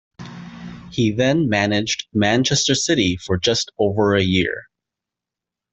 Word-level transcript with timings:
He 0.89 1.11
then 1.11 1.47
managed 1.47 2.07
Manchester 2.11 2.73
City 2.73 3.17
for 3.17 3.37
just 3.37 3.71
over 3.77 4.15
a 4.15 4.23
year. 4.23 4.63